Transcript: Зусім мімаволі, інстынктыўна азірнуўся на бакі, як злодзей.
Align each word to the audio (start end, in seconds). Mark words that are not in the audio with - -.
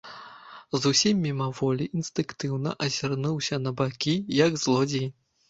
Зусім 0.85 1.19
мімаволі, 1.25 1.85
інстынктыўна 1.99 2.73
азірнуўся 2.87 3.61
на 3.67 3.75
бакі, 3.83 4.17
як 4.41 4.61
злодзей. 4.65 5.07